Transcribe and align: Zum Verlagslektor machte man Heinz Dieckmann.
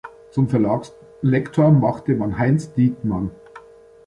Zum 0.31 0.49
Verlagslektor 0.49 1.69
machte 1.69 2.15
man 2.15 2.39
Heinz 2.39 2.73
Dieckmann. 2.73 3.29